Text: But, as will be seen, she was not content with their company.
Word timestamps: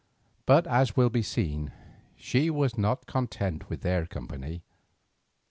But, 0.47 0.65
as 0.65 0.97
will 0.97 1.11
be 1.11 1.21
seen, 1.21 1.73
she 2.15 2.49
was 2.49 2.75
not 2.75 3.05
content 3.05 3.69
with 3.69 3.81
their 3.81 4.07
company. 4.07 4.63